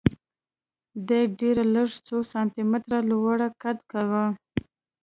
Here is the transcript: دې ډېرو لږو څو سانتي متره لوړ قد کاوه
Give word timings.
دې 1.07 1.21
ډېرو 1.39 1.63
لږو 1.73 1.99
څو 2.07 2.15
سانتي 2.31 2.61
متره 2.71 2.99
لوړ 3.09 3.37
قد 3.61 3.77
کاوه 3.91 4.25